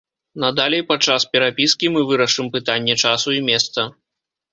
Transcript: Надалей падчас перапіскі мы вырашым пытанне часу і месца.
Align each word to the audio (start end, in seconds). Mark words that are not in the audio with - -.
Надалей 0.43 0.81
падчас 0.91 1.25
перапіскі 1.35 1.91
мы 1.97 2.01
вырашым 2.13 2.49
пытанне 2.55 2.97
часу 3.05 3.37
і 3.37 3.43
месца. 3.51 3.87